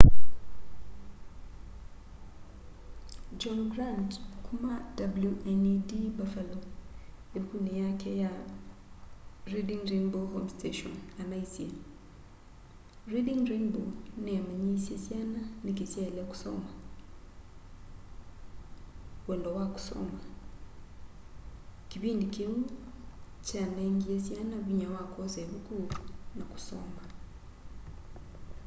[3.39, 4.13] john grant
[4.45, 6.57] kuma wned buffalo
[7.37, 8.11] ivukuni yake
[9.51, 11.67] reading rainbow home station anaisye
[13.11, 13.85] reading rainbow
[14.25, 16.69] niyamanyiisye syana niki syaile kusoma
[19.27, 20.19] wendo wa kusoma-
[21.89, 22.53] kivindi kiu
[23.45, 25.75] kyanengie syana vinya wa kwosa ivuku
[26.37, 27.01] na kusoma.